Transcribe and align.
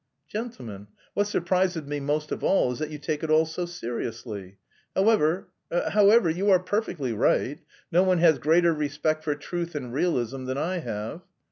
"Gentlemen, 0.27 0.87
what 1.13 1.27
surprises 1.27 1.83
me 1.83 1.99
most 1.99 2.31
of 2.31 2.43
all 2.43 2.71
is 2.71 2.79
that 2.79 2.89
you 2.89 2.97
take 2.97 3.21
it 3.23 3.29
all 3.29 3.45
so 3.45 3.67
seriously. 3.67 4.57
However... 4.95 5.49
however, 5.91 6.27
you 6.27 6.49
are 6.49 6.59
perfectly 6.59 7.13
right. 7.13 7.59
No 7.91 8.01
one 8.01 8.17
has 8.17 8.39
greater 8.39 8.73
respect 8.73 9.23
for 9.23 9.35
truth 9.35 9.75
and 9.75 9.93
realism 9.93 10.45
than 10.45 10.57
I 10.57 10.77
have...." 10.79 11.21